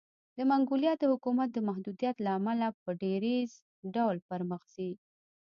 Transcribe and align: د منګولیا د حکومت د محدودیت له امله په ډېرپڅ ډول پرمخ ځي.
د 0.37 0.39
منګولیا 0.49 0.93
د 0.99 1.03
حکومت 1.11 1.49
د 1.53 1.57
محدودیت 1.67 2.15
له 2.25 2.29
امله 2.37 2.67
په 2.81 2.89
ډېرپڅ 3.01 3.49
ډول 3.95 4.17
پرمخ 4.29 4.61
ځي. 4.73 4.91